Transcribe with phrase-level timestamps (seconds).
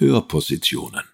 [0.00, 1.04] Hörpositionen.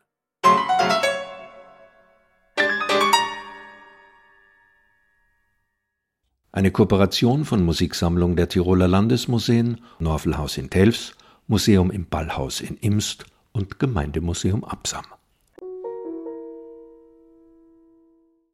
[6.53, 11.17] Eine Kooperation von Musiksammlung der Tiroler Landesmuseen, Norfelhaus in Telfs,
[11.49, 15.05] Museum im Ballhaus in Imst und Gemeindemuseum Absam.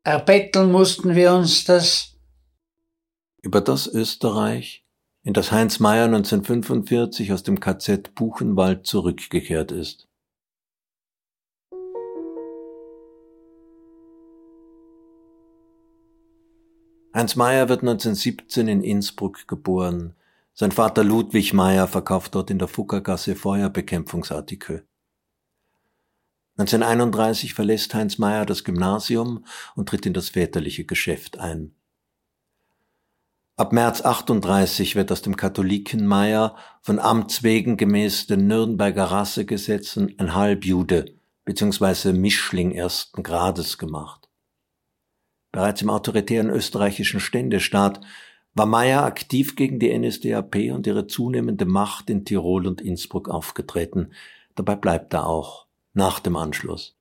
[0.03, 2.17] Erbetteln mussten wir uns das.
[3.43, 4.87] Über das Österreich,
[5.25, 10.09] in das Heinz Meyer 1945 aus dem KZ Buchenwald zurückgekehrt ist.
[17.15, 20.15] Heinz Meyer wird 1917 in Innsbruck geboren.
[20.55, 24.87] Sein Vater Ludwig Meyer verkauft dort in der Fuckergasse Feuerbekämpfungsartikel.
[26.57, 29.45] 1931 verlässt Heinz Meyer das Gymnasium
[29.75, 31.75] und tritt in das väterliche Geschäft ein.
[33.57, 40.15] Ab März 38 wird aus dem Katholiken Meyer von Amts wegen gemäß den Nürnberger Rassegesetzen
[40.19, 42.13] ein Halbjude bzw.
[42.13, 44.22] Mischling ersten Grades gemacht.
[45.53, 48.01] Bereits im autoritären österreichischen Ständestaat
[48.55, 54.13] war Meyer aktiv gegen die NSDAP und ihre zunehmende Macht in Tirol und Innsbruck aufgetreten.
[54.55, 56.97] Dabei bleibt er auch nach dem Anschluss.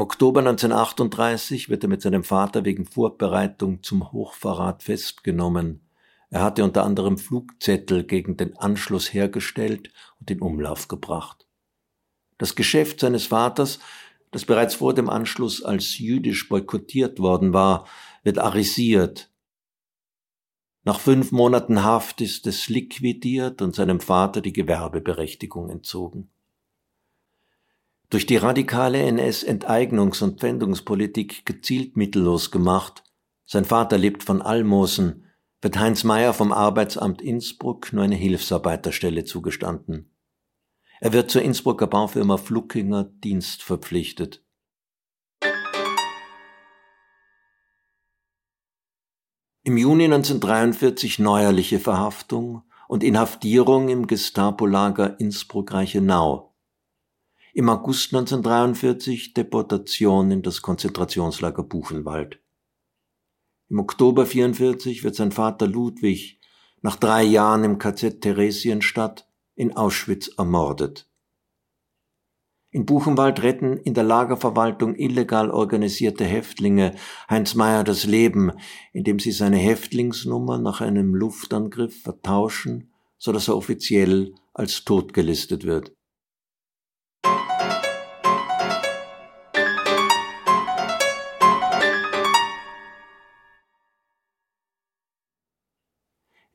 [0.00, 5.82] Im Oktober 1938 wird er mit seinem Vater wegen Vorbereitung zum Hochverrat festgenommen.
[6.30, 11.46] Er hatte unter anderem Flugzettel gegen den Anschluss hergestellt und in Umlauf gebracht.
[12.38, 13.78] Das Geschäft seines Vaters,
[14.30, 17.86] das bereits vor dem Anschluss als jüdisch boykottiert worden war,
[18.22, 19.30] wird arisiert.
[20.82, 26.30] Nach fünf Monaten Haft ist es liquidiert und seinem Vater die Gewerbeberechtigung entzogen.
[28.10, 33.04] Durch die radikale NS-Enteignungs- und Pfändungspolitik gezielt mittellos gemacht,
[33.46, 35.26] sein Vater lebt von Almosen,
[35.62, 40.12] wird Heinz Meyer vom Arbeitsamt Innsbruck nur eine Hilfsarbeiterstelle zugestanden.
[41.00, 44.44] Er wird zur Innsbrucker Baufirma Fluckinger Dienst verpflichtet.
[49.62, 56.49] Im Juni 1943 neuerliche Verhaftung und Inhaftierung im Gestapo-Lager Innsbruck-Reichenau.
[57.52, 62.38] Im August 1943 Deportation in das Konzentrationslager Buchenwald.
[63.68, 66.38] Im Oktober 1944 wird sein Vater Ludwig
[66.80, 71.08] nach drei Jahren im KZ Theresienstadt in Auschwitz ermordet.
[72.70, 76.94] In Buchenwald retten in der Lagerverwaltung illegal organisierte Häftlinge
[77.28, 78.52] Heinz Meyer das Leben,
[78.92, 85.64] indem sie seine Häftlingsnummer nach einem Luftangriff vertauschen, so dass er offiziell als tot gelistet
[85.64, 85.92] wird.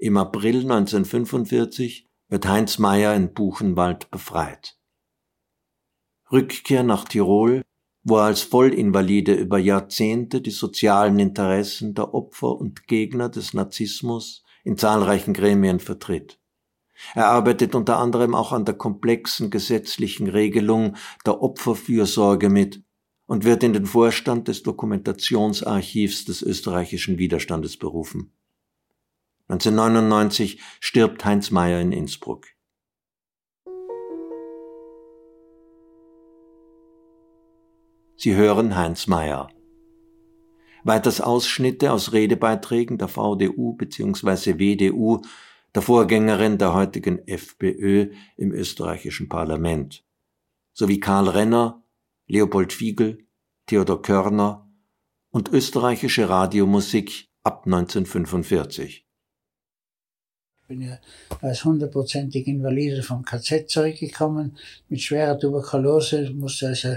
[0.06, 4.78] Im April 1945 wird Heinz Meyer in Buchenwald befreit.
[6.32, 7.64] Rückkehr nach Tirol,
[8.04, 14.44] wo er als Vollinvalide über Jahrzehnte die sozialen Interessen der Opfer und Gegner des Nazismus
[14.64, 16.40] in zahlreichen Gremien vertritt.
[17.16, 22.84] Er arbeitet unter anderem auch an der komplexen gesetzlichen Regelung der Opferfürsorge mit
[23.26, 28.36] und wird in den Vorstand des Dokumentationsarchivs des österreichischen Widerstandes berufen.
[29.48, 32.48] 1999 stirbt Heinz Meyer in Innsbruck.
[38.18, 39.50] Sie hören Heinz Meyer.
[40.84, 44.58] Weiters Ausschnitte aus Redebeiträgen der VDU bzw.
[44.58, 45.22] WDU,
[45.76, 50.04] der Vorgängerin der heutigen FPÖ im österreichischen Parlament,
[50.74, 51.84] sowie Karl Renner,
[52.26, 53.28] Leopold Fiegel,
[53.68, 54.72] Theodor Körner
[55.30, 59.05] und österreichische Radiomusik ab 1945
[60.68, 60.98] bin ja
[61.42, 64.58] als hundertprozentig Invalide vom KZ zurückgekommen,
[64.90, 66.96] mit schwerer Tuberkulose, musste also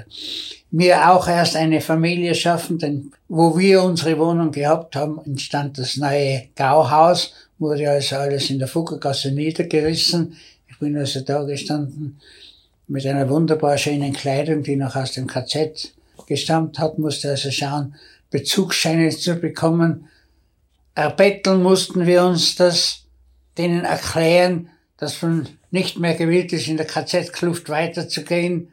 [0.71, 5.99] mir auch erst eine Familie schaffen, denn wo wir unsere Wohnung gehabt haben, entstand das
[5.99, 10.35] neue Gauhaus, wurde also alles in der Fuggergasse niedergerissen.
[10.69, 12.19] Ich bin also da gestanden
[12.87, 15.93] mit einer wunderbar schönen Kleidung, die noch aus dem KZ
[16.27, 17.95] gestammt hat, musste also schauen,
[18.31, 20.09] Bezugsscheine zu bekommen.
[20.95, 23.08] Erbetteln mussten wir uns das
[23.59, 28.71] denen erklären, dass man nicht mehr gewillt ist, in der KZ-Kluft weiterzugehen,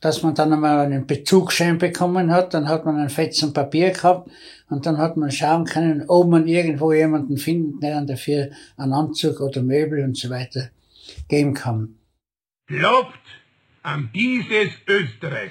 [0.00, 4.30] dass man dann einmal einen Bezugsschein bekommen hat, dann hat man ein Fetzen Papier gehabt
[4.68, 8.94] und dann hat man schauen können, ob man irgendwo jemanden findet, der dann dafür einen
[8.94, 10.70] Anzug oder Möbel und so weiter
[11.28, 11.96] geben kann.
[12.66, 13.18] Glaubt
[13.82, 15.50] an dieses Österreich.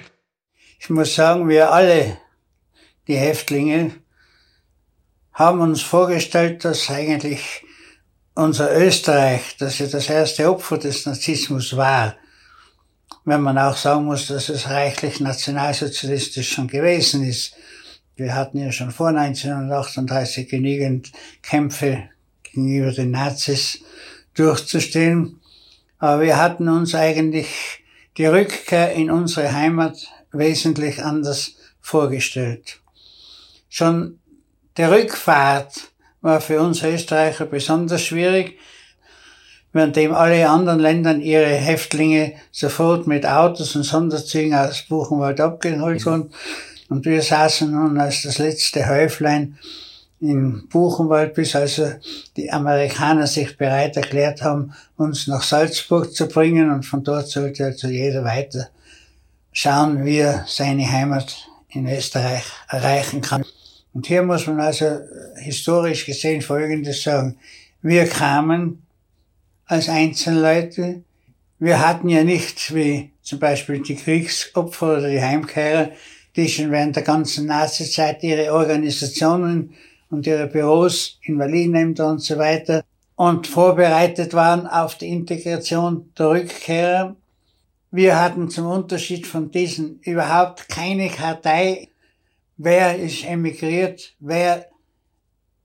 [0.80, 2.18] Ich muss sagen, wir alle,
[3.06, 3.92] die Häftlinge,
[5.32, 7.62] haben uns vorgestellt, dass eigentlich
[8.34, 12.16] unser Österreich, dass ja das erste Opfer des Narzissmus war,
[13.24, 17.54] wenn man auch sagen muss, dass es reichlich nationalsozialistisch schon gewesen ist.
[18.16, 21.12] Wir hatten ja schon vor 1938 genügend
[21.42, 22.08] Kämpfe
[22.42, 23.80] gegenüber den Nazis
[24.34, 25.40] durchzustehen.
[25.98, 27.84] Aber wir hatten uns eigentlich
[28.16, 32.80] die Rückkehr in unsere Heimat wesentlich anders vorgestellt.
[33.68, 34.18] Schon
[34.76, 35.89] die Rückfahrt
[36.20, 38.58] war für uns Österreicher besonders schwierig,
[39.72, 46.30] währenddem alle anderen Länder ihre Häftlinge sofort mit Autos und Sonderzügen aus Buchenwald abgeholt wurden.
[46.88, 49.56] Und wir saßen nun als das letzte Häuflein
[50.20, 51.92] in Buchenwald, bis also
[52.36, 57.64] die Amerikaner sich bereit erklärt haben, uns nach Salzburg zu bringen und von dort sollte
[57.64, 58.68] also jeder weiter
[59.52, 63.44] schauen, wie er seine Heimat in Österreich erreichen kann.
[63.92, 65.00] Und hier muss man also
[65.36, 67.36] historisch gesehen Folgendes sagen.
[67.82, 68.82] Wir kamen
[69.66, 71.02] als Einzelleute.
[71.58, 75.90] Wir hatten ja nicht, wie zum Beispiel die Kriegsopfer oder die Heimkehrer,
[76.36, 79.74] die schon während der ganzen Nazizeit ihre Organisationen
[80.10, 82.84] und ihre Büros in Berlin-Ämter und so weiter
[83.16, 87.16] und vorbereitet waren auf die Integration der Rückkehrer.
[87.90, 91.88] Wir hatten zum Unterschied von diesen überhaupt keine Kartei.
[92.62, 94.12] Wer ist emigriert?
[94.18, 94.66] Wer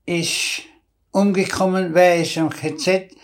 [0.06, 0.62] ist
[1.10, 1.92] umgekommen?
[1.92, 3.14] Wer ist im KZ?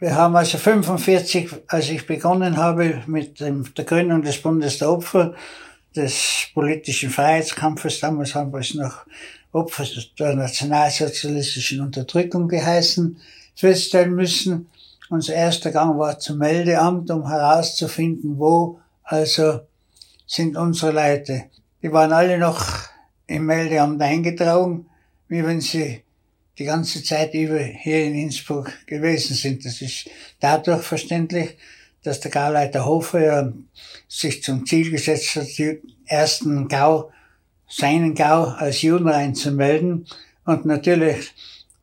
[0.00, 4.90] Wir haben also 45, als ich begonnen habe mit dem, der Gründung des Bundes der
[4.90, 5.36] Opfer,
[5.94, 9.06] des politischen Freiheitskampfes, damals haben wir es noch
[9.52, 9.84] Opfer
[10.18, 13.20] der nationalsozialistischen Unterdrückung geheißen,
[13.54, 14.68] feststellen müssen.
[15.10, 19.60] Unser erster Gang war zum Meldeamt, um herauszufinden, wo also
[20.26, 21.44] sind unsere Leute.
[21.82, 22.64] Die waren alle noch
[23.28, 24.86] im Meldeamt eingetragen,
[25.28, 26.02] wie wenn sie
[26.58, 29.64] die ganze Zeit über hier in Innsbruck gewesen sind.
[29.64, 30.10] Das ist
[30.40, 31.56] dadurch verständlich,
[32.02, 33.52] dass der Gauleiter Hofer ja
[34.08, 37.12] sich zum Ziel gesetzt hat, die ersten Gau
[37.68, 40.06] seinen Gau als Juden reinzumelden.
[40.44, 41.32] Und natürlich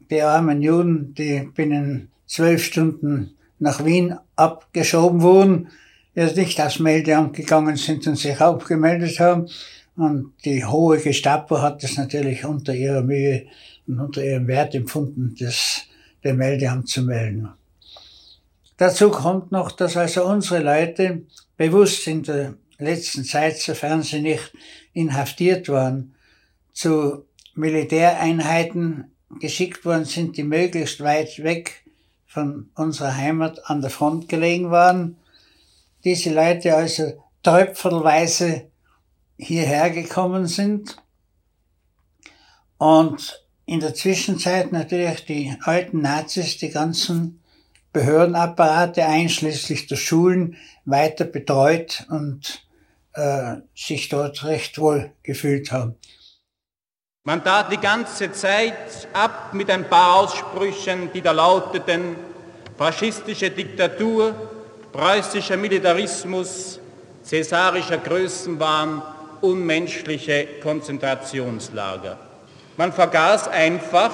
[0.09, 5.69] die armen Juden, die binnen zwölf Stunden nach Wien abgeschoben wurden,
[6.15, 9.47] die nicht aufs Meldeamt gegangen sind und sich abgemeldet haben.
[9.95, 13.47] Und die hohe Gestapo hat das natürlich unter ihrer Mühe
[13.88, 15.83] und unter ihrem Wert empfunden, das
[16.24, 17.50] dem Meldeamt zu melden.
[18.77, 21.21] Dazu kommt noch, dass also unsere Leute
[21.56, 24.51] bewusst in der letzten Zeit, sofern sie nicht
[24.92, 26.15] inhaftiert waren,
[26.74, 31.86] zu Militäreinheiten geschickt worden sind, die möglichst weit weg
[32.25, 35.15] von unserer Heimat an der Front gelegen waren.
[36.03, 37.13] Diese Leute also
[37.44, 38.69] tröpfelweise
[39.38, 40.98] hierher gekommen sind
[42.78, 47.42] und in der Zwischenzeit natürlich die alten Nazis die ganzen
[47.94, 52.68] Behördenapparate einschließlich der Schulen weiter betreut und
[53.14, 55.96] äh, sich dort recht wohl gefühlt haben.
[57.24, 62.16] Man tat die ganze Zeit ab mit ein paar Aussprüchen, die da lauteten,
[62.78, 64.36] faschistische Diktatur,
[64.92, 66.80] preußischer Militarismus,
[67.24, 69.02] cäsarischer Größenwahn,
[69.45, 72.18] unmenschliche Konzentrationslager.
[72.78, 74.11] Man vergaß einfach,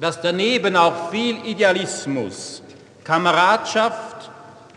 [0.00, 2.62] dass daneben auch viel Idealismus,
[3.04, 4.30] Kameradschaft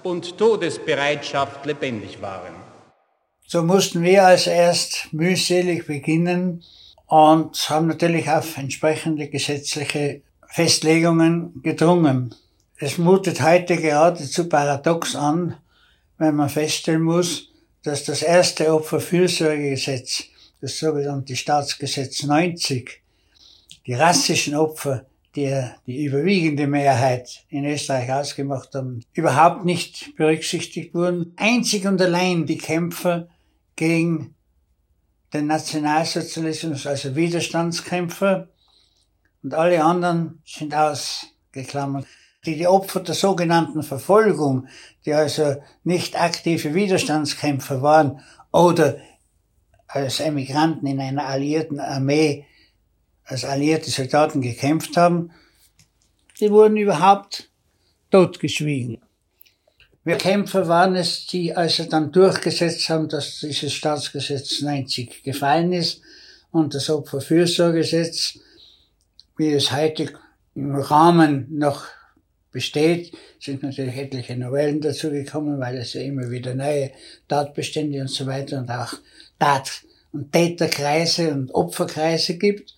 [0.04, 2.56] und Todesbereitschaft lebendig waren.
[3.48, 6.64] So mussten wir als erst mühselig beginnen
[7.08, 12.36] und haben natürlich auf entsprechende gesetzliche Festlegungen gedrungen.
[12.78, 15.56] Es mutet heute geradezu paradox an,
[16.18, 17.50] wenn man feststellen muss,
[17.88, 20.26] dass das erste Opferfürsorgegesetz,
[20.60, 23.02] das sogenannte Staatsgesetz 90,
[23.86, 31.34] die rassischen Opfer, die die überwiegende Mehrheit in Österreich ausgemacht haben, überhaupt nicht berücksichtigt wurden.
[31.38, 33.30] Einzig und allein die Kämpfer
[33.78, 34.36] gegen
[35.34, 38.50] den Nationalsozialismus, also Widerstandskämpfer,
[39.44, 42.08] und alle anderen sind ausgeklammert.
[42.48, 44.70] Die, die Opfer der sogenannten Verfolgung,
[45.06, 48.22] die also nicht aktive Widerstandskämpfer waren
[48.54, 48.98] oder
[49.88, 52.46] als Emigranten in einer alliierten Armee
[53.26, 55.32] als alliierte Soldaten gekämpft haben,
[56.40, 57.50] die wurden überhaupt
[58.12, 59.02] totgeschwiegen.
[60.06, 66.00] Wir Kämpfer waren es, die also dann durchgesetzt haben, dass dieses Staatsgesetz 90 gefallen ist
[66.52, 68.40] und das Opferfürsorgesetz,
[69.36, 70.14] wie es heute
[70.56, 71.97] im Rahmen noch
[72.58, 73.14] besteht.
[73.40, 76.90] Es sind natürlich etliche Novellen dazugekommen, weil es ja immer wieder neue
[77.28, 78.94] Tatbestände und so weiter und auch
[79.38, 82.74] Tat- und Täterkreise und Opferkreise gibt,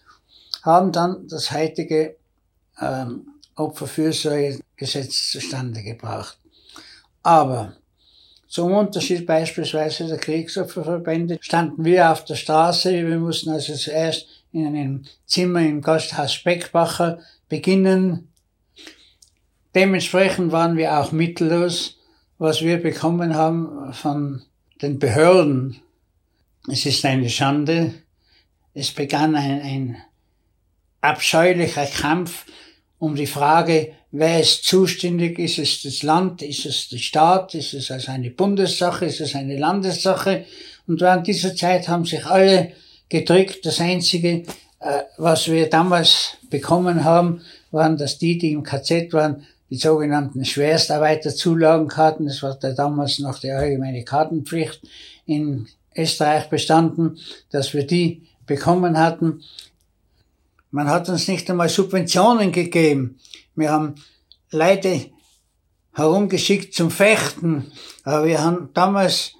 [0.64, 2.18] haben dann das heutige
[2.82, 6.38] ähm, Opferfürsorgegesetz zustande gebracht.
[7.24, 7.78] Aber
[8.50, 12.92] zum Unterschied beispielsweise der Kriegsopferverbände standen wir auf der Straße.
[12.92, 18.29] Wir mussten also zuerst in einem Zimmer im Gasthaus Speckbacher beginnen.
[19.76, 22.00] Dementsprechend waren wir auch mittellos,
[22.38, 24.42] was wir bekommen haben von
[24.82, 25.82] den Behörden.
[26.68, 27.94] Es ist eine Schande.
[28.74, 29.98] Es begann ein, ein
[31.02, 32.46] abscheulicher Kampf
[32.98, 35.40] um die Frage, wer ist zuständig?
[35.40, 36.42] Ist es das Land?
[36.42, 37.56] Ist es der Staat?
[37.56, 39.06] Ist es also eine Bundessache?
[39.06, 40.46] Ist es eine Landessache?
[40.88, 42.74] Und während dieser Zeit haben sich alle
[43.08, 43.66] gedrückt.
[43.66, 44.44] Das Einzige,
[44.80, 50.46] äh, was wir damals bekommen haben, waren, dass die, die im KZ waren, die sogenannten
[50.46, 54.82] Schwerstarbeiterzulagenkarten, das war da damals noch die allgemeine Kartenpflicht
[55.26, 57.20] in Österreich bestanden,
[57.52, 59.44] dass wir die bekommen hatten.
[60.72, 63.20] Man hat uns nicht einmal Subventionen gegeben.
[63.56, 63.96] Wir haben
[64.52, 65.12] Leute
[65.94, 67.72] herumgeschickt zum Fechten.
[68.04, 69.34] Aber wir haben damals,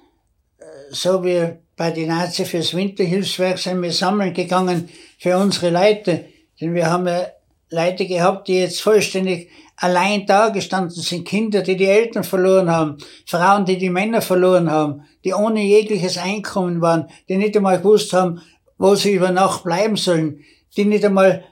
[0.58, 6.26] äh, so wie bei den Nazi fürs Winterhilfswerk, sind wir sammeln gegangen für unsere Leute.
[6.60, 7.26] Denn wir haben ja
[7.70, 11.26] Leute gehabt, die jetzt vollständig allein da gestanden sind.
[11.26, 12.98] Kinder, die die Eltern verloren haben.
[13.26, 15.02] Frauen, die die Männer verloren haben.
[15.24, 17.08] Die ohne jegliches Einkommen waren.
[17.28, 18.40] Die nicht einmal gewusst haben,
[18.78, 20.44] wo sie über Nacht bleiben sollen
[20.76, 21.44] die nicht einmal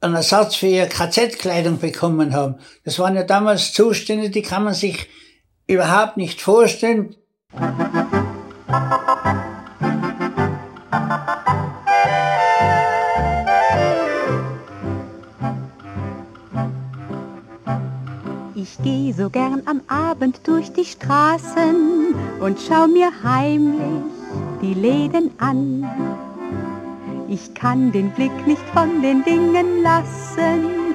[0.00, 2.56] einen Ersatz für ihre KZ-Kleidung bekommen haben.
[2.84, 5.08] Das waren ja damals Zustände, die kann man sich
[5.66, 7.16] überhaupt nicht vorstellen.
[18.68, 24.02] Ich geh so gern am Abend durch die Straßen und schau mir heimlich
[24.60, 25.88] die Läden an
[27.28, 30.94] ich kann den Blick nicht von den Dingen lassen,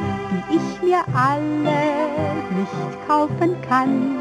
[0.50, 1.82] die ich mir alle
[2.58, 4.16] nicht kaufen kann.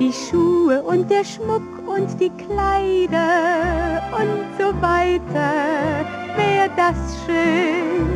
[0.00, 5.52] Die Schuhe und der Schmuck und die Kleider und so weiter,
[6.36, 8.06] wär das schön.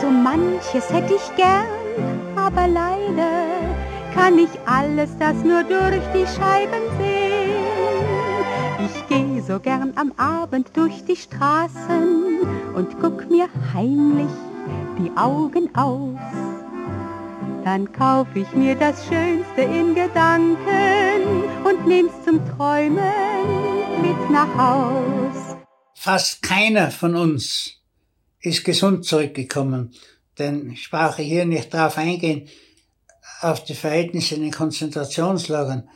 [0.00, 1.66] So manches hätte ich gern,
[2.36, 3.59] aber leider
[4.14, 7.30] kann ich alles das nur durch die Scheiben sehen.
[8.84, 12.40] Ich geh so gern am Abend durch die Straßen
[12.74, 14.30] und guck mir heimlich
[14.98, 16.18] die Augen aus.
[17.64, 22.96] Dann kauf ich mir das Schönste in Gedanken und nehm's zum Träumen
[24.00, 25.56] mit nach Haus.
[25.94, 27.74] Fast keiner von uns
[28.40, 29.92] ist gesund zurückgekommen,
[30.38, 32.48] denn ich brauche hier nicht drauf eingehen,
[33.40, 35.88] auf die Verhältnisse in den Konzentrationslagern.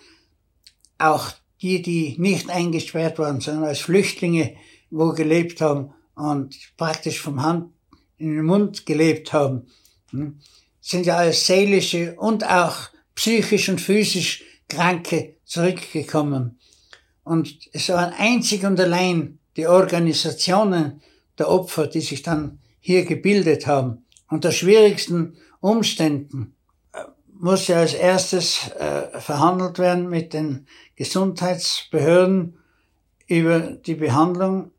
[0.99, 4.57] Auch die, die nicht eingesperrt waren, sondern als Flüchtlinge
[4.91, 7.73] wo gelebt haben und praktisch vom Hand
[8.17, 9.67] in den Mund gelebt haben,
[10.11, 10.39] hm,
[10.81, 16.59] sind ja als seelische und auch psychisch und physisch Kranke zurückgekommen.
[17.25, 21.01] Und es waren einzig und allein die Organisationen
[21.39, 24.05] der Opfer, die sich dann hier gebildet haben.
[24.29, 26.55] Unter schwierigsten Umständen
[27.45, 32.57] musste als erstes äh, verhandelt werden mit den Gesundheitsbehörden
[33.27, 34.71] über die Behandlung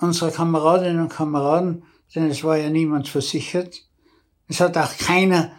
[0.00, 1.82] unserer Kameradinnen und Kameraden,
[2.14, 3.82] denn es war ja niemand versichert.
[4.46, 5.50] Es hat auch keiner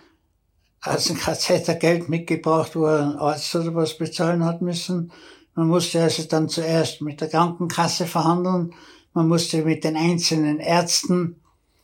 [0.81, 5.11] aus dem KZ Geld mitgebracht, wo er einen Arzt oder was bezahlen hat müssen.
[5.53, 8.73] Man musste also dann zuerst mit der Krankenkasse verhandeln.
[9.13, 11.41] Man musste mit den einzelnen Ärzten,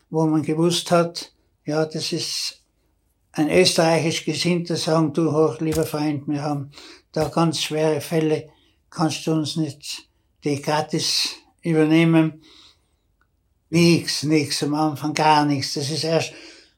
[0.09, 1.33] wo man gewusst hat,
[1.65, 2.61] ja, das ist
[3.35, 6.71] ein österreichisch Gesinnter sagen, du hoch, lieber Freund, wir haben
[7.11, 8.49] da ganz schwere Fälle,
[8.89, 10.07] kannst du uns nicht
[10.43, 11.29] die gratis
[11.61, 12.41] übernehmen?
[13.69, 15.73] Nichts, nichts, am Anfang gar nichts.
[15.73, 16.31] Das ist erst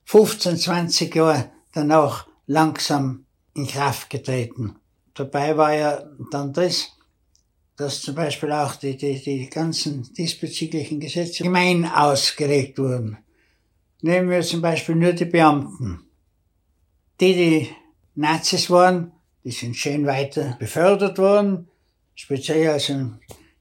[0.06, 4.78] 15, 20 Jahre danach langsam in Kraft getreten.
[5.14, 6.88] Dabei war ja dann das,
[7.76, 13.20] dass zum Beispiel auch die, die, die ganzen diesbezüglichen Gesetze gemein ausgelegt wurden.
[14.02, 16.07] Nehmen wir zum Beispiel nur die Beamten
[17.20, 17.70] die, die
[18.16, 19.12] Nazis waren,
[19.44, 21.68] die sind schön weiter befördert worden.
[22.16, 23.20] Speziell also in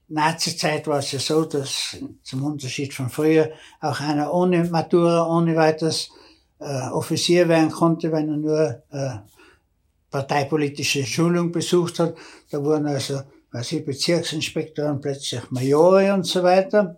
[0.09, 5.55] Nazi-Zeit war es ja so, dass zum Unterschied von früher auch einer ohne Matura, ohne
[5.55, 6.09] weiteres
[6.59, 9.17] äh, Offizier werden konnte, wenn er nur äh,
[10.09, 12.15] parteipolitische Schulung besucht hat.
[12.49, 13.21] Da wurden also,
[13.51, 16.97] weiß ich, Bezirksinspektoren plötzlich Majore und so weiter.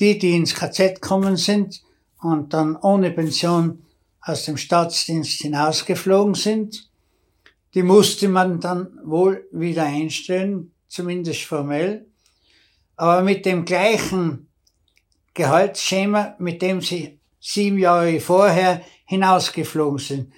[0.00, 1.80] Die, die ins KZ kommen sind
[2.20, 3.82] und dann ohne Pension
[4.20, 6.90] aus dem Staatsdienst hinausgeflogen sind.
[7.74, 12.06] Die musste man dann wohl wieder einstellen, zumindest formell,
[12.96, 14.48] aber mit dem gleichen
[15.34, 20.32] Gehaltsschema, mit dem sie sieben Jahre vorher hinausgeflogen sind.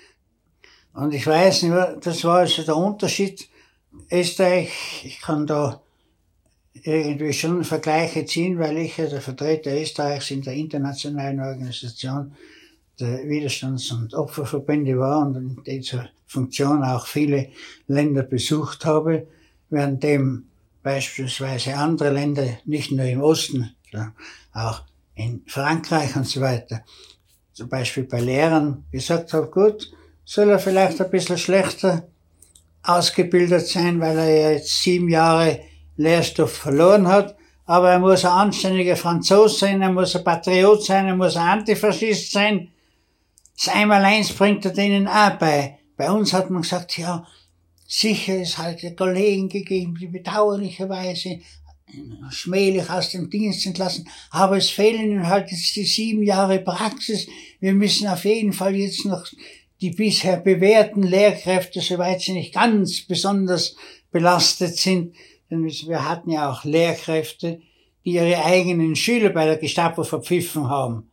[0.93, 3.49] Und ich weiß nur, das war also der Unterschied.
[4.11, 5.81] Österreich, ich kann da
[6.75, 12.35] irgendwie schon Vergleiche ziehen, weil ich ja der Vertreter Österreichs in der internationalen Organisation
[13.01, 17.49] der Widerstands- und Opferverbände war und in dieser Funktion auch viele
[17.89, 19.27] Länder besucht habe,
[19.71, 20.45] währenddem
[20.83, 23.75] beispielsweise andere Länder, nicht nur im Osten,
[24.53, 24.83] auch
[25.15, 26.83] in Frankreich und so weiter,
[27.53, 29.91] zum Beispiel bei Lehrern gesagt habe, gut,
[30.25, 32.09] soll er vielleicht ein bisschen schlechter
[32.83, 35.61] ausgebildet sein, weil er ja jetzt sieben Jahre
[35.97, 41.07] Lehrstoff verloren hat, aber er muss ein anständiger Franzose sein, er muss ein Patriot sein,
[41.07, 42.69] er muss ein Antifaschist sein.
[43.63, 45.81] Das Einmaleins bringt er denen auch bei.
[45.99, 47.27] Bei uns hat man gesagt, ja,
[47.87, 51.41] sicher ist halt Kollegen gegeben, die bedauerlicherweise
[52.31, 57.27] schmählich aus dem Dienst entlassen, aber es fehlen ihnen halt jetzt die sieben Jahre Praxis.
[57.59, 59.27] Wir müssen auf jeden Fall jetzt noch
[59.83, 63.77] die bisher bewährten Lehrkräfte, soweit sie nicht ganz besonders
[64.11, 65.15] belastet sind,
[65.51, 67.61] denn wir hatten ja auch Lehrkräfte,
[68.07, 71.11] die ihre eigenen Schüler bei der Gestapo verpfiffen haben,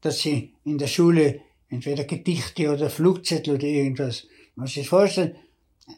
[0.00, 4.26] dass sie in der Schule entweder Gedichte oder Flugzettel oder irgendwas.
[4.54, 5.36] Man muss sich vorstellen,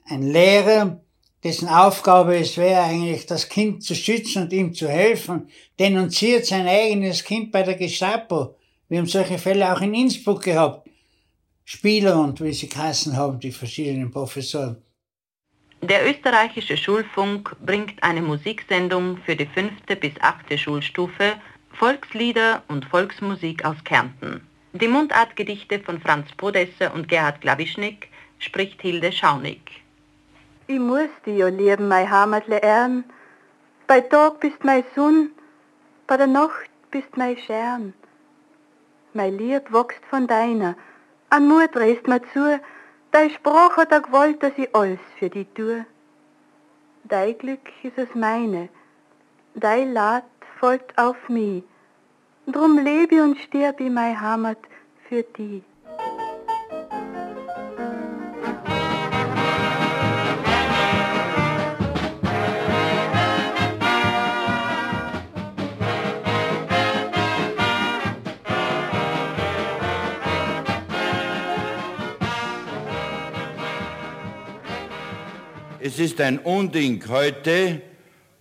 [0.07, 1.01] ein Lehrer,
[1.45, 6.67] dessen Aufgabe es wäre eigentlich, das Kind zu schützen und ihm zu helfen, denunziert sein
[6.67, 8.57] eigenes Kind bei der Gestapo.
[8.89, 10.89] Wir haben solche Fälle auch in Innsbruck gehabt.
[11.65, 14.83] Spieler und wie sie geheißen haben, die verschiedenen Professoren.
[15.83, 21.35] Der österreichische Schulfunk bringt eine Musiksendung für die fünfte bis achte Schulstufe,
[21.73, 24.41] Volkslieder und Volksmusik aus Kärnten.
[24.79, 29.83] Die Mundartgedichte von Franz Podesser und Gerhard Glawischnik spricht Hilde Schaunig.
[30.67, 33.05] Ich muss dich ja lieben, mein Heimatle Ehren.
[33.87, 35.31] Bei Tag bist mein Sonn,
[36.07, 37.95] bei der Nacht bist mein Stern.
[39.15, 40.77] Mein Lieb wächst von deiner,
[41.31, 42.61] an Mut drehst mir zu,
[43.13, 45.87] dein Spruch hat er gewollt, dass ich alles für dich tue.
[47.05, 48.69] Dein Glück ist es meine,
[49.55, 50.25] dein Leid
[50.61, 51.63] folgt auf mich,
[52.47, 54.59] drum lebe und stirb ich mein Heimat
[55.09, 55.63] für dich.
[75.79, 77.81] Es ist ein Unding heute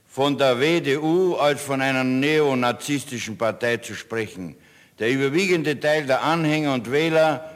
[0.06, 4.56] von der WDU als von einer neonazistischen Partei zu sprechen.
[5.00, 7.52] Der überwiegende Teil der Anhänger und Wähler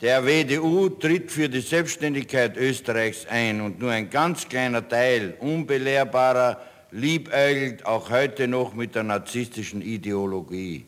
[0.00, 6.60] der WDU tritt für die Selbstständigkeit Österreichs ein und nur ein ganz kleiner Teil unbelehrbarer
[6.92, 10.86] liebäugelt auch heute noch mit der narzisstischen Ideologie.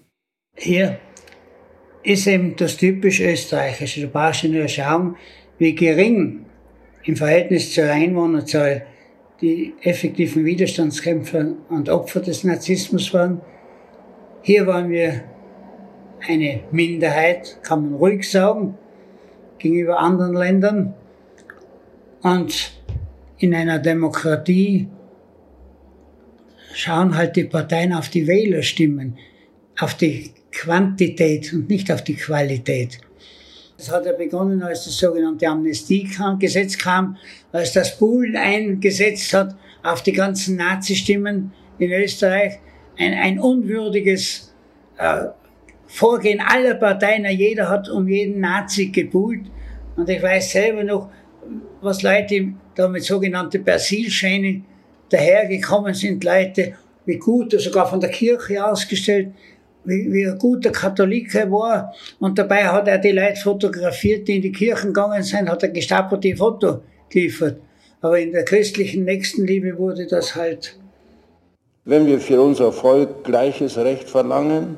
[0.57, 1.01] Hier
[2.05, 4.03] ist eben das typisch Österreichische.
[4.03, 5.17] Du brauchst nur schauen,
[5.59, 6.47] wie gering
[7.03, 8.87] im Verhältnis zur Einwohnerzahl
[9.41, 13.41] die effektiven Widerstandskämpfer und Opfer des Narzissmus waren.
[14.43, 15.25] Hier waren wir
[16.27, 18.77] eine Minderheit, kann man ruhig sagen,
[19.59, 20.95] gegenüber anderen Ländern.
[22.23, 22.73] Und
[23.39, 24.89] in einer Demokratie
[26.75, 29.19] schauen halt die Parteien auf die Wählerstimmen,
[29.79, 32.99] auf die Quantität und nicht auf die Qualität.
[33.77, 37.17] Das hat ja begonnen, als das sogenannte Amnestiegesetz kam,
[37.51, 42.59] als das Buhlen eingesetzt hat auf die ganzen Nazi-Stimmen in Österreich.
[42.99, 44.55] Ein, ein unwürdiges
[44.99, 45.29] äh,
[45.93, 47.27] Vorgehen aller Parteien.
[47.27, 49.43] Jeder hat um jeden Nazi gebuhlt.
[49.97, 51.11] Und ich weiß selber noch,
[51.81, 54.63] was Leute da mit sogenannten Persilscheine
[55.09, 56.75] dahergekommen sind, Leute,
[57.05, 59.33] wie gut, sogar von der Kirche ausgestellt,
[59.85, 61.93] wie, wie ein guter Katholik er war.
[62.21, 65.71] Und dabei hat er die Leute fotografiert, die in die Kirchen gegangen sind, hat er
[65.71, 67.59] Gestapo die Foto geliefert.
[68.01, 70.79] Aber in der christlichen Nächstenliebe wurde das halt.
[71.85, 74.77] Wenn wir für unser Volk gleiches Recht verlangen,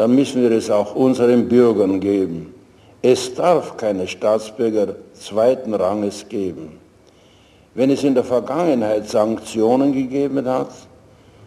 [0.00, 2.54] dann müssen wir es auch unseren Bürgern geben.
[3.02, 6.78] Es darf keine Staatsbürger zweiten Ranges geben.
[7.74, 10.70] Wenn es in der Vergangenheit Sanktionen gegeben hat,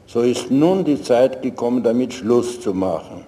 [0.05, 3.25] so ist nun die Zeit gekommen, damit Schluss zu machen.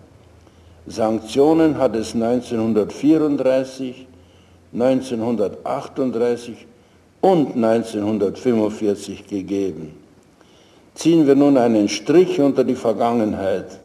[0.85, 4.05] Sanktionen hat es 1934,
[4.73, 6.67] 1938
[7.21, 9.95] und 1945 gegeben.
[10.93, 13.84] Ziehen wir nun einen Strich unter die Vergangenheit.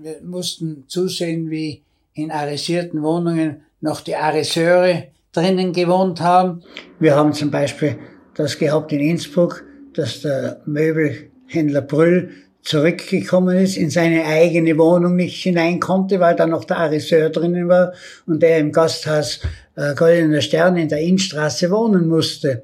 [0.00, 1.82] Wir mussten zusehen, wie
[2.14, 6.62] in arisierten Wohnungen noch die Ariseure drinnen gewohnt haben.
[7.00, 7.98] Wir haben zum Beispiel
[8.36, 12.30] das gehabt in Innsbruck, dass der Möbelhändler Brüll
[12.62, 17.66] zurückgekommen ist, in seine eigene Wohnung nicht hinein konnte, weil da noch der Ariseur drinnen
[17.66, 17.92] war
[18.24, 19.40] und der im Gasthaus
[19.74, 22.62] äh, Goldener Stern in der Innenstraße wohnen musste.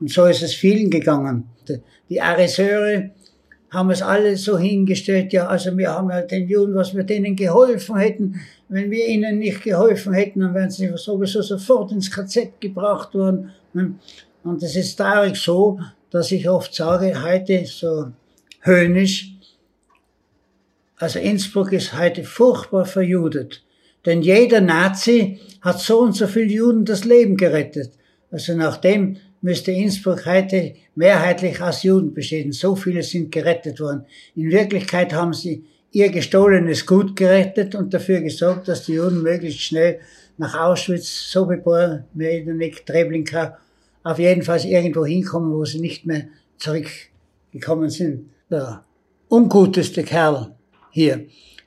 [0.00, 1.50] Und so ist es vielen gegangen.
[2.08, 3.10] Die Ariseure
[3.70, 7.34] haben es alle so hingestellt, ja, also wir haben ja den Juden, was wir denen
[7.36, 8.40] geholfen hätten.
[8.68, 13.50] Wenn wir ihnen nicht geholfen hätten, dann wären sie sowieso sofort ins KZ gebracht worden.
[14.44, 18.06] Und es ist traurig so, dass ich oft sage, heute so
[18.60, 19.32] höhnisch,
[20.98, 23.62] also Innsbruck ist heute furchtbar verjudet.
[24.06, 27.92] Denn jeder Nazi hat so und so viel Juden das Leben gerettet.
[28.30, 32.52] Also nachdem müsste Innsbruck heute mehrheitlich aus Juden bestehen.
[32.52, 34.04] So viele sind gerettet worden.
[34.34, 39.60] In Wirklichkeit haben sie ihr gestohlenes Gut gerettet und dafür gesorgt, dass die Juden möglichst
[39.60, 40.00] schnell
[40.38, 43.56] nach Auschwitz, Sobibor, Medenik, Treblinka,
[44.02, 46.26] auf jeden Fall irgendwo hinkommen, wo sie nicht mehr
[46.58, 48.30] zurückgekommen sind.
[48.50, 48.84] Der
[49.28, 50.54] unguteste Kerl
[50.90, 51.26] hier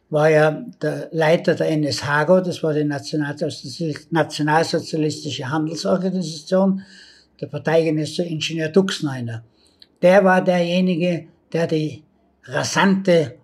[0.09, 6.83] war ja der Leiter der NSHAGO, das war die nationalsozialistische Handelsorganisation,
[7.41, 9.43] der Parteigenosse Ingenieur Duxneiner.
[10.01, 12.03] Der war derjenige, der die
[12.43, 13.35] rasante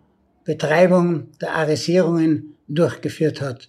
[0.44, 3.68] Betreibung der Arisierungen durchgeführt hat.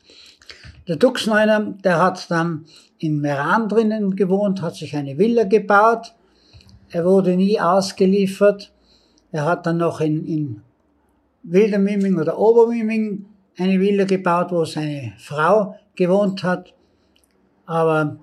[0.88, 2.66] Der Duxneiner, der hat dann
[2.98, 6.14] in Meran drinnen gewohnt, hat sich eine Villa gebaut.
[6.90, 8.72] Er wurde nie ausgeliefert.
[9.32, 10.62] Er hat dann noch in, in
[11.42, 13.26] Wildermiming oder Obermiming
[13.58, 16.72] eine Villa gebaut, wo seine Frau gewohnt hat.
[17.64, 18.18] Aber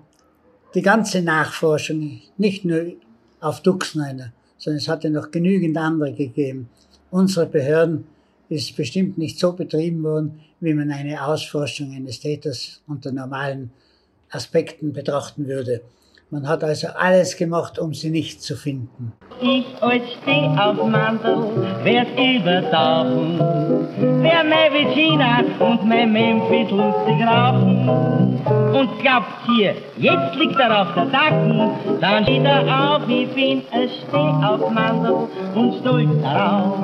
[0.73, 2.93] die ganze Nachforschung, nicht nur
[3.39, 6.69] auf Duxneiner, sondern es hatte noch genügend andere gegeben.
[7.12, 8.05] Unsere Behörden
[8.49, 13.71] ist bestimmt nicht so betrieben worden, wie man eine Ausforschung eines Täters unter normalen
[14.29, 15.81] Aspekten betrachten würde.
[16.29, 19.13] Man hat also alles gemacht, um sie nicht zu finden.
[19.39, 21.38] Ich als steh auf Mandel,
[21.83, 23.38] werd übertauchen.
[24.23, 28.62] Wer mein Virginia und mein Memphis lustig rauchen.
[28.73, 31.69] Und glaubt hier, jetzt liegt er auf der Dacken,
[32.01, 36.81] dann steht er auf, ich bin ein Steh auf Mandel und stolz darauf.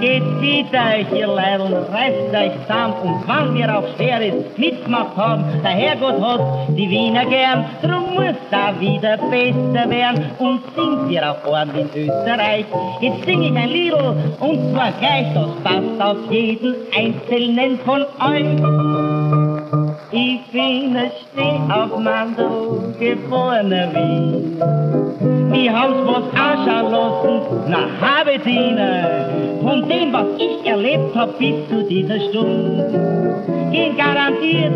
[0.00, 5.70] Geht wieder, ihr Leidl, reißt euch zusammen und wann wir auch Schweres mitgemacht haben, der
[5.72, 11.44] Herrgott hat die Wiener gern, drum muss da wieder besser werden und singt wir auch
[11.44, 12.66] ordentlich in Österreich.
[13.00, 19.39] Jetzt sing ich ein Lied und zwar gleich, das passt auf jeden einzelnen von euch.
[20.12, 20.96] Ich bin
[21.32, 24.56] Steh auf Mandel, geborener Wien.
[25.52, 29.28] Wir haben's was ausschauen lassen, nach Habetiner.
[29.62, 33.10] Von dem, was ich erlebt hab bis zu dieser Stunde,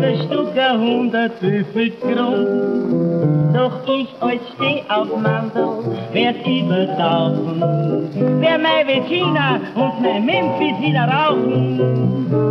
[0.05, 3.55] ein Stück hundert Büffel Grund.
[3.55, 8.09] Doch ich als Steh auf Mandel werd übertauchen.
[8.39, 11.79] Wer mein Virginia und mein Memphis wieder rauchen.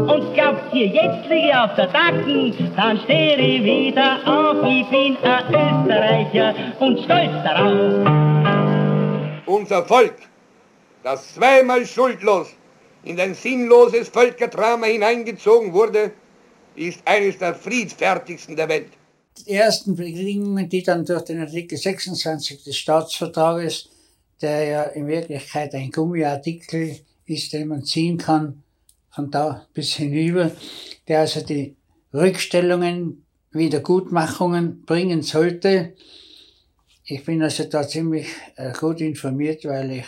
[0.08, 4.64] Und glaubt ihr, jetzt liege ich auf der Dacken, dann stehe ich wieder auf.
[4.66, 8.06] Ich bin ein Österreicher und stolz darauf.
[9.46, 10.16] Unser Volk,
[11.02, 12.48] das zweimal schuldlos
[13.04, 16.12] in ein sinnloses Völkerdrama hineingezogen wurde,
[16.76, 18.88] ist eines der friedfertigsten der Welt.
[19.46, 23.88] Die ersten Bedingungen, die dann durch den Artikel 26 des Staatsvertrages,
[24.40, 28.62] der ja in Wirklichkeit ein Gummiartikel ist, den man ziehen kann,
[29.10, 30.50] von da bis hinüber,
[31.06, 31.76] der also die
[32.12, 33.23] Rückstellungen,
[33.54, 35.94] Wiedergutmachungen bringen sollte.
[37.04, 40.06] Ich bin also da ziemlich äh, gut informiert, weil ich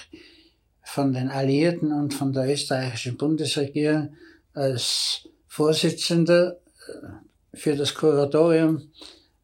[0.83, 4.15] von den Alliierten und von der österreichischen Bundesregierung
[4.55, 6.57] als Vorsitzender
[6.89, 8.91] äh, für das Kuratorium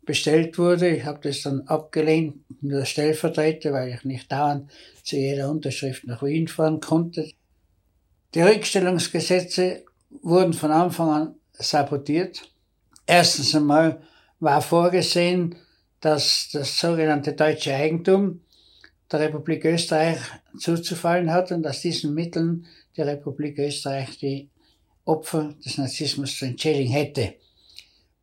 [0.05, 0.97] bestellt wurde.
[0.97, 4.71] Ich habe das dann abgelehnt, nur Stellvertreter, weil ich nicht dauernd
[5.05, 7.31] zu jeder Unterschrift nach Wien fahren konnte.
[8.35, 9.85] Die Rückstellungsgesetze
[10.23, 12.52] wurden von Anfang an sabotiert.
[13.13, 14.01] Erstens einmal
[14.41, 15.57] war vorgesehen,
[16.01, 18.41] dass das sogenannte deutsche Eigentum
[19.11, 20.17] der Republik Österreich
[20.57, 22.65] zuzufallen hat und aus diesen Mitteln
[22.97, 24.49] die Republik Österreich die
[25.05, 27.35] Opfer des Nazismus zu entschädigen hätte.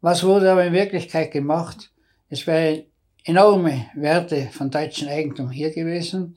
[0.02, 1.92] Was wurde aber in Wirklichkeit gemacht?
[2.28, 2.86] Es wäre
[3.26, 6.36] enorme Werte von deutschem Eigentum hier gewesen.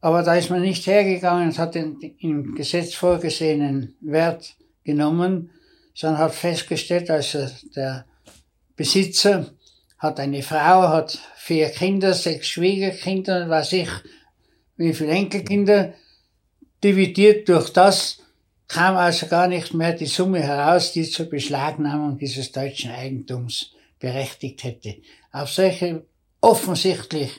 [0.00, 5.52] Aber da ist man nicht hergegangen und hat den im Gesetz vorgesehenen Wert genommen,
[6.00, 8.06] sondern hat festgestellt, also der
[8.74, 9.50] Besitzer
[9.98, 13.90] hat eine Frau, hat vier Kinder, sechs Schwiegerkinder, weiß ich,
[14.78, 15.92] wie viele Enkelkinder,
[16.82, 18.22] dividiert durch das,
[18.66, 24.64] kam also gar nicht mehr die Summe heraus, die zur Beschlagnahmung dieses deutschen Eigentums berechtigt
[24.64, 24.96] hätte.
[25.32, 26.06] Auf solche
[26.40, 27.30] offensichtlich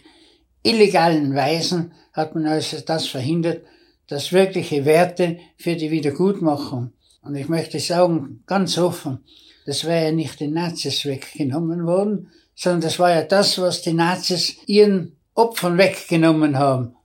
[0.61, 3.65] illegalen Weisen hat man also das verhindert,
[4.05, 9.23] dass wirkliche Werte für die Wiedergutmachung, und ich möchte sagen, ganz offen,
[9.65, 13.93] das wäre ja nicht den Nazis weggenommen worden, sondern das war ja das, was die
[13.93, 16.95] Nazis ihren Opfern weggenommen haben.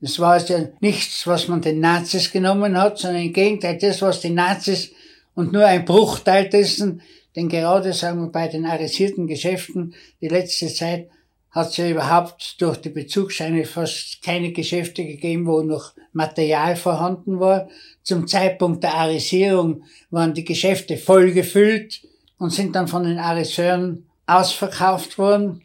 [0.00, 4.20] Das war ja nichts, was man den Nazis genommen hat, sondern im Gegenteil das, was
[4.20, 4.90] die Nazis
[5.34, 7.00] und nur ein Bruchteil dessen,
[7.34, 11.08] denn gerade sagen wir bei den arisierten Geschäften die letzte Zeit
[11.54, 17.38] hat es ja überhaupt durch die Bezugsscheine fast keine Geschäfte gegeben, wo noch Material vorhanden
[17.38, 17.68] war.
[18.02, 22.02] Zum Zeitpunkt der Arisierung waren die Geschäfte voll gefüllt
[22.38, 25.62] und sind dann von den Ariseuren ausverkauft worden.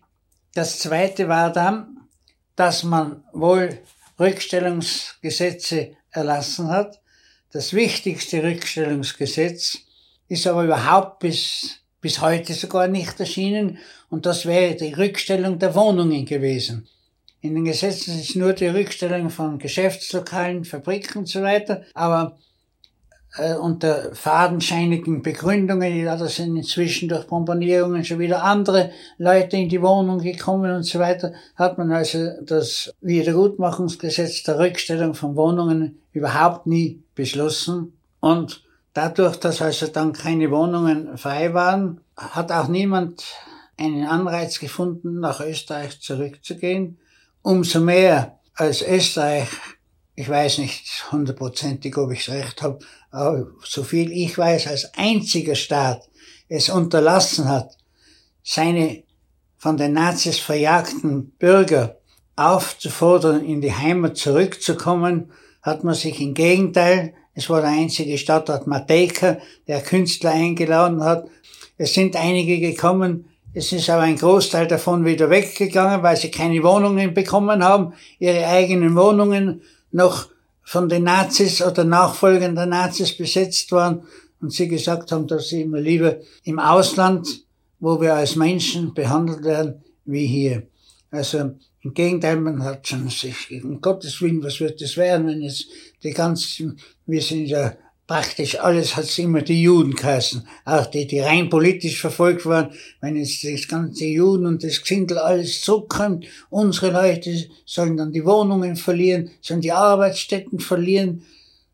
[0.53, 2.01] Das zweite war dann,
[2.55, 3.79] dass man wohl
[4.19, 7.01] Rückstellungsgesetze erlassen hat.
[7.51, 9.79] Das wichtigste Rückstellungsgesetz
[10.27, 13.77] ist aber überhaupt bis bis heute sogar nicht erschienen
[14.09, 16.87] und das wäre die Rückstellung der Wohnungen gewesen.
[17.41, 22.37] In den Gesetzen ist nur die Rückstellung von Geschäftslokalen, Fabriken und so weiter, aber
[23.37, 29.69] äh, unter fadenscheinigen Begründungen, ja, da sind inzwischen durch Bombardierungen schon wieder andere Leute in
[29.69, 35.99] die Wohnung gekommen und so weiter, hat man also das Wiedergutmachungsgesetz der Rückstellung von Wohnungen
[36.11, 43.23] überhaupt nie beschlossen und Dadurch, dass also dann keine Wohnungen frei waren, hat auch niemand
[43.79, 46.99] einen Anreiz gefunden, nach Österreich zurückzugehen.
[47.41, 49.47] Umso mehr als Österreich,
[50.15, 52.79] ich weiß nicht hundertprozentig, ob ich recht habe,
[53.11, 56.09] aber so viel ich weiß, als einziger Staat
[56.47, 57.77] es unterlassen hat,
[58.43, 59.03] seine
[59.57, 61.97] von den Nazis verjagten Bürger
[62.35, 68.67] aufzufordern, in die Heimat zurückzukommen, hat man sich im Gegenteil es war der einzige Stadtrat
[68.67, 71.29] Matejka, der Künstler eingeladen hat.
[71.77, 76.61] Es sind einige gekommen, es ist aber ein Großteil davon wieder weggegangen, weil sie keine
[76.63, 80.29] Wohnungen bekommen haben, ihre eigenen Wohnungen noch
[80.63, 84.03] von den Nazis oder Nachfolgern der Nazis besetzt waren
[84.39, 87.27] und sie gesagt haben, dass sie immer lieber im Ausland,
[87.79, 90.63] wo wir als Menschen behandelt werden, wie hier.
[91.09, 95.41] Also im Gegenteil, man hat schon sich, um Gottes Willen, was wird das werden, wenn
[95.41, 95.65] jetzt
[96.03, 97.73] die ganzen, wir sind ja
[98.09, 103.15] praktisch alles hat's immer die Juden geheißen, auch die, die rein politisch verfolgt waren, wenn
[103.15, 107.31] jetzt das ganze Juden und das Gesindel alles zurückkommt, unsere Leute
[107.65, 111.23] sollen dann die Wohnungen verlieren, sollen die Arbeitsstätten verlieren,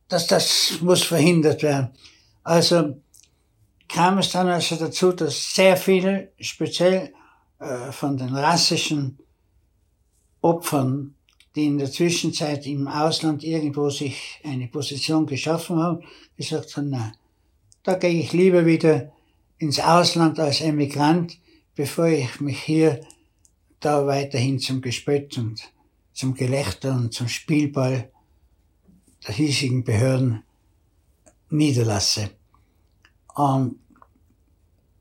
[0.10, 1.92] dass das muss verhindert werden.
[2.44, 3.02] Also
[3.88, 7.14] kam es dann also dazu, dass sehr viele, speziell
[7.60, 9.20] äh, von den rassischen
[10.42, 11.15] Opfern,
[11.56, 16.04] die in der Zwischenzeit im Ausland irgendwo sich eine Position geschaffen haben,
[16.36, 17.14] gesagt haben, na,
[17.84, 19.14] da gehe ich lieber wieder
[19.58, 21.40] ins Ausland als Emigrant,
[21.76, 23.02] bevor ich mich hier
[23.80, 25.72] da weiterhin zum Gespött und
[26.14, 28.12] zum Gelächter und zum Spielball
[29.28, 30.44] der hiesigen Behörden
[31.50, 32.32] niederlasse.
[33.36, 33.80] Und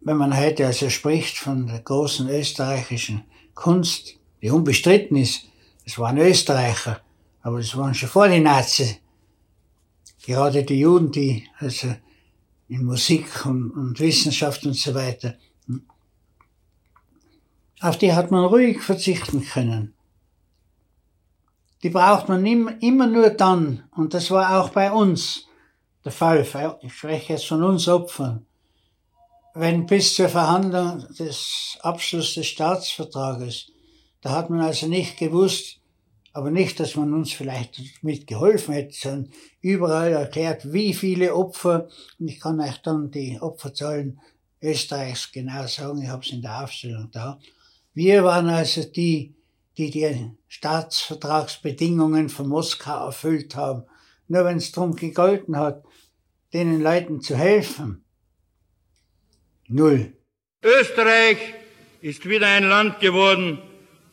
[0.01, 5.49] wenn man heute also spricht von der großen österreichischen Kunst, die unbestritten ist,
[5.85, 7.01] das waren Österreicher,
[7.42, 8.97] aber das waren schon vor den Nazis.
[10.25, 11.94] Gerade die Juden, die also
[12.68, 15.35] in Musik und, und Wissenschaft und so weiter,
[17.81, 19.92] auf die hat man ruhig verzichten können.
[21.83, 25.47] Die braucht man immer nur dann, und das war auch bei uns
[26.05, 26.47] der Fall,
[26.83, 28.47] ich spreche jetzt von uns Opfern,
[29.55, 33.73] wenn bis zur Verhandlung des Abschlusses des Staatsvertrages
[34.25, 35.81] da hat man also nicht gewusst,
[36.33, 42.29] aber nicht, dass man uns vielleicht mitgeholfen hätte, sondern überall erklärt, wie viele Opfer, und
[42.29, 44.19] ich kann euch dann die Opferzahlen
[44.63, 47.39] Österreichs genau sagen, ich habe es in der Aufstellung da.
[47.93, 49.35] Wir waren also die,
[49.77, 53.83] die die Staatsvertragsbedingungen von Moskau erfüllt haben.
[54.27, 55.85] Nur wenn es darum gegolten hat,
[56.55, 58.03] den Leuten zu helfen.
[59.69, 60.15] Null.
[60.63, 61.37] Österreich
[62.01, 63.59] ist wieder ein Land geworden,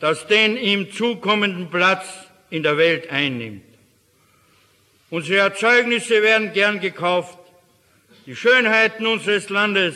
[0.02, 2.06] das den ihm zukommenden Platz
[2.50, 3.64] in der Welt einnimmt.
[5.12, 7.38] Unsere Erzeugnisse werden gern gekauft.
[8.26, 9.96] Die Schönheiten unseres Landes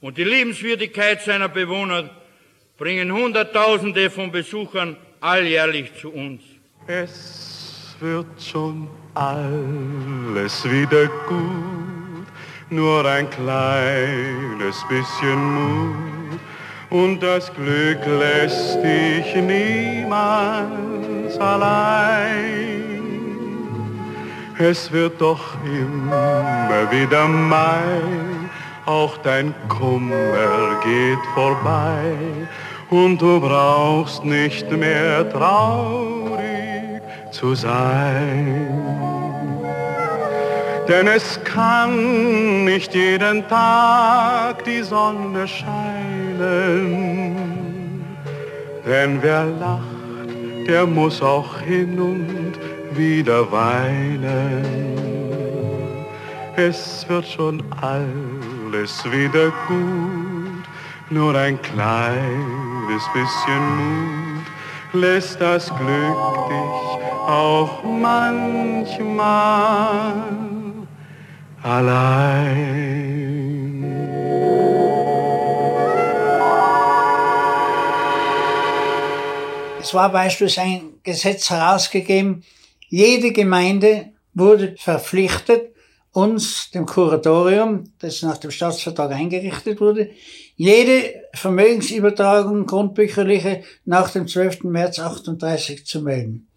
[0.00, 2.10] und die Liebenswürdigkeit seiner Bewohner
[2.78, 6.42] bringen Hunderttausende von Besuchern alljährlich zu uns.
[6.86, 12.26] Es wird schon alles wieder gut,
[12.70, 16.19] nur ein kleines bisschen Mut
[16.90, 20.70] und das Glück lässt dich niemals
[21.38, 22.80] allein.
[24.58, 27.78] Es wird doch immer wieder Mai,
[28.84, 32.14] auch dein Kummer geht vorbei
[32.90, 37.00] und du brauchst nicht mehr traurig
[37.30, 39.19] zu sein.
[40.90, 47.36] Denn es kann nicht jeden Tag die Sonne scheinen.
[48.84, 52.54] Denn wer lacht, der muss auch hin und
[52.98, 54.64] wieder weinen.
[56.56, 60.64] Es wird schon alles wieder gut,
[61.08, 64.44] nur ein kleines bisschen Mut
[64.92, 66.98] lässt das Glück dich
[67.28, 69.10] auch manchmal
[71.62, 73.50] allein.
[79.80, 82.44] Es war beispielsweise ein Gesetz herausgegeben,
[82.88, 85.74] jede Gemeinde wurde verpflichtet,
[86.12, 90.10] uns, dem Kuratorium, das nach dem Staatsvertrag eingerichtet wurde,
[90.56, 94.64] jede Vermögensübertragung, grundbücherliche, nach dem 12.
[94.64, 96.48] März 38 zu melden.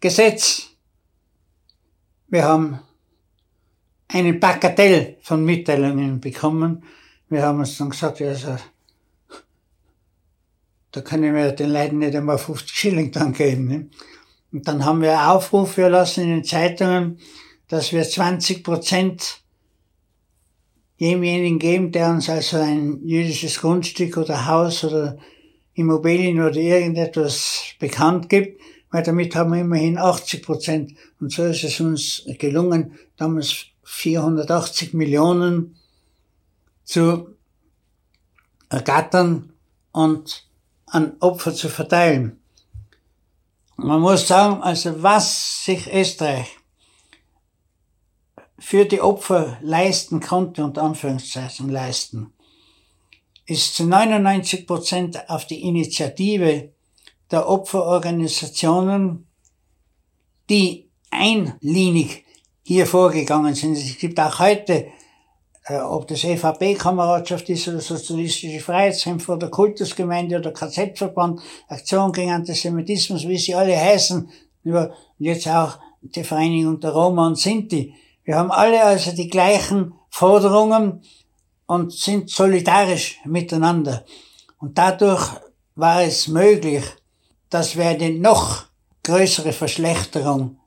[0.00, 0.68] Gesetz.
[2.28, 2.80] Wir haben
[4.12, 6.84] eine Bagatell von Mitteilungen bekommen.
[7.28, 8.56] Wir haben uns dann gesagt, also,
[10.90, 13.68] da können wir den Leuten nicht einmal 50 Schilling dann geben.
[13.68, 13.90] Ne?
[14.52, 17.18] Und dann haben wir Aufrufe erlassen in den Zeitungen,
[17.68, 19.40] dass wir 20 Prozent
[21.00, 25.18] demjenigen geben, der uns also ein jüdisches Grundstück oder Haus oder
[25.74, 30.92] Immobilien oder irgendetwas bekannt gibt, weil damit haben wir immerhin 80 Prozent.
[31.18, 35.76] Und so ist es uns gelungen, damals 480 Millionen
[36.84, 37.36] zu
[38.68, 39.52] ergattern
[39.92, 40.48] und
[40.86, 42.40] an Opfer zu verteilen.
[43.76, 46.48] Man muss sagen, also was sich Österreich
[48.58, 52.32] für die Opfer leisten konnte, unter Anführungszeichen leisten,
[53.46, 56.72] ist zu 99 Prozent auf die Initiative
[57.30, 59.26] der Opferorganisationen,
[60.48, 62.24] die einlinig
[62.62, 63.76] hier vorgegangen sind.
[63.76, 64.86] Es gibt auch heute,
[65.64, 73.26] äh, ob das EVP-Kameradschaft ist oder Sozialistische Freiheitskämpfer oder Kultusgemeinde oder KZ-Verband, Aktion gegen Antisemitismus,
[73.26, 74.28] wie sie alle heißen,
[74.64, 77.94] über, jetzt auch die Vereinigung der Roma und Sinti.
[78.24, 81.02] Wir haben alle also die gleichen Forderungen
[81.66, 84.04] und sind solidarisch miteinander.
[84.58, 85.28] Und dadurch
[85.74, 86.84] war es möglich,
[87.50, 88.64] dass wir eine noch
[89.02, 90.58] größere Verschlechterung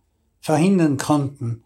[0.41, 1.64] verhindern konnten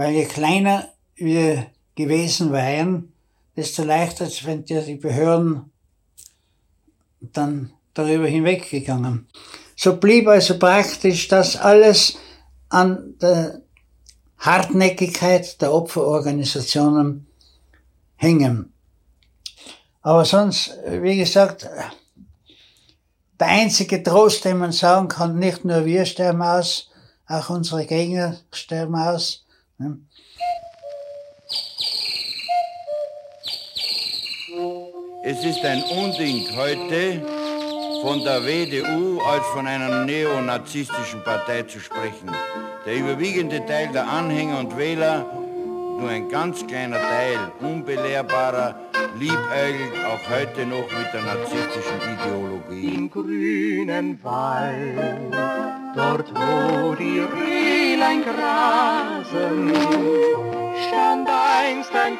[0.00, 3.12] weil je kleiner wir gewesen wären,
[3.54, 5.70] desto leichter wenn die Behörden
[7.20, 9.28] dann darüber hinweggegangen.
[9.76, 12.16] So blieb also praktisch das alles
[12.70, 13.60] an der
[14.38, 17.26] Hartnäckigkeit der Opferorganisationen
[18.16, 18.72] hängen.
[20.00, 21.68] Aber sonst, wie gesagt,
[23.38, 26.88] der einzige Trost, den man sagen kann, nicht nur wir sterben aus,
[27.26, 29.44] auch unsere Gegner sterben aus.
[35.24, 37.22] Es ist ein Unding heute
[38.02, 42.30] von der WDU als von einer neonazistischen Partei zu sprechen.
[42.84, 45.24] Der überwiegende Teil der Anhänger und Wähler,
[45.98, 48.78] nur ein ganz kleiner Teil unbelehrbarer,
[49.18, 52.94] liebäugelt auch heute noch mit der narzisstischen Ideologie.
[52.96, 59.72] Im grünen Wald, dort wo die Rehlein grasen,
[60.86, 62.18] stand einst ein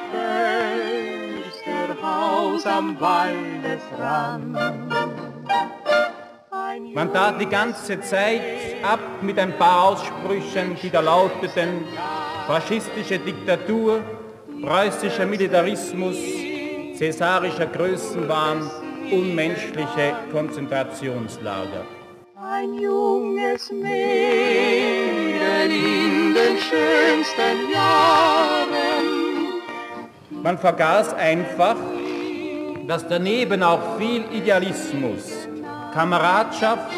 [1.53, 4.57] Försterhaus am Waldesrand.
[6.95, 8.43] Man tat die ganze Zeit
[8.83, 11.85] ab mit ein paar Aussprüchen, die da lauteten,
[12.47, 14.01] faschistische Diktatur,
[14.63, 16.17] preußischer Militarismus,
[16.95, 18.71] cäsarischer Größenwahn,
[19.13, 22.00] unmenschliche Konzentrationslager.
[22.53, 23.91] Ein junges Mädel
[25.71, 29.63] in den schönsten Jahren.
[30.43, 31.77] Man vergaß einfach,
[32.89, 35.47] dass daneben auch viel Idealismus,
[35.95, 36.91] Kameradschaft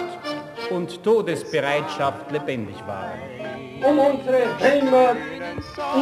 [0.71, 3.21] und Todesbereitschaft lebendig waren.
[3.85, 5.17] Um unsere Heimat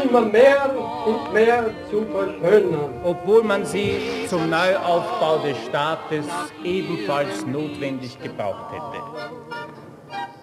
[0.04, 0.70] immer mehr
[1.06, 2.90] und mehr zu verschönern.
[3.04, 6.26] Obwohl man sie zum Neuaufbau des Staates
[6.64, 9.02] ebenfalls notwendig gebraucht hätte.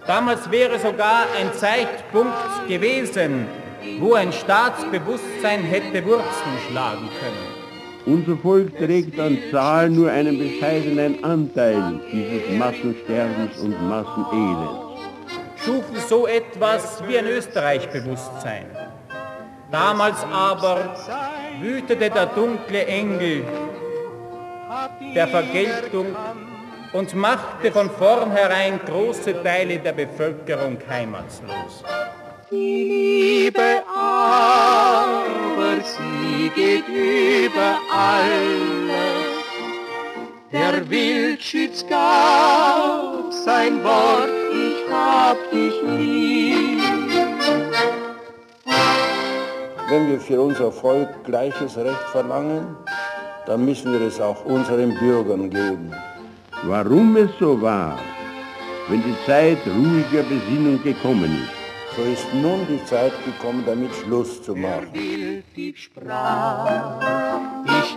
[0.06, 3.48] Damals wäre sogar ein Zeitpunkt gewesen,
[4.00, 7.58] wo ein Staatsbewusstsein hätte Wurzeln schlagen können.
[8.06, 14.88] Unser Volk trägt an Zahl nur einen bescheidenen Anteil dieses Massensterbens und Massenelends.
[15.68, 18.87] schufen so etwas wie ein Österreich-Bewusstsein.
[19.72, 20.96] Damals aber
[21.60, 23.44] wütete der dunkle Engel
[25.14, 26.16] der Vergeltung
[26.94, 31.84] und machte von vornherein große Teile der Bevölkerung heimatslos.
[32.50, 39.28] Die Liebe aber, sie geht über alles.
[40.50, 46.87] Der Wildschütz gab sein Wort, ich hab dich lieb.
[49.90, 52.76] Wenn wir für unser Volk gleiches Recht verlangen,
[53.46, 55.94] dann müssen wir es auch unseren Bürgern geben.
[56.64, 57.98] Warum es so war,
[58.90, 61.52] wenn die Zeit ruhiger Besinnung gekommen ist,
[61.96, 64.90] so ist nun die Zeit gekommen, damit Schluss zu machen.
[65.56, 65.90] Ich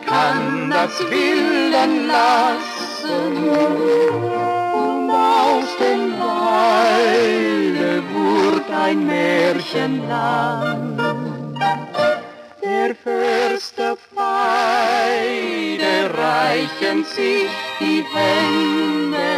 [0.06, 11.19] kann das Willen lassen und aus dem Walde wurde ein Märchenland.
[12.80, 19.32] Der Förster beide reichen sich die Hände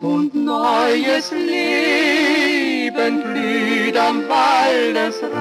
[0.00, 5.34] und neues Leben blüht am Waldesrand.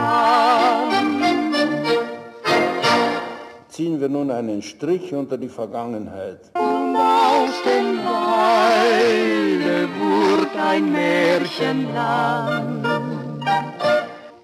[3.70, 6.42] Ziehen wir nun einen Strich unter die Vergangenheit.
[6.56, 12.89] Und aus dem Walde wurde ein Märchenland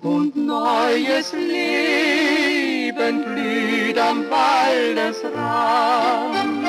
[0.06, 6.65] und neues Leben blüht am Waldesrand.